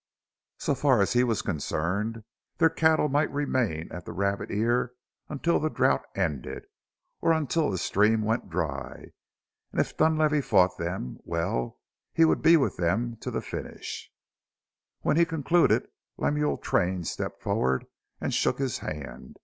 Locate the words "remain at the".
3.31-4.13